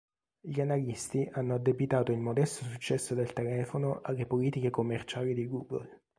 [0.39, 6.01] Gli analisti hanno addebitato il modesto successo del telefono alle politiche commerciali di Google.